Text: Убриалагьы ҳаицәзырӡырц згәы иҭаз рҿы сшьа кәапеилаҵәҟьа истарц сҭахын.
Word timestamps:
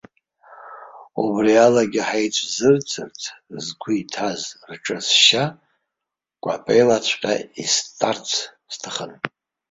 Убриалагьы 1.23 2.01
ҳаицәзырӡырц 2.07 3.21
згәы 3.63 3.91
иҭаз 4.01 4.41
рҿы 4.69 4.97
сшьа 5.07 5.45
кәапеилаҵәҟьа 6.43 7.33
истарц 7.63 8.29
сҭахын. 8.73 9.11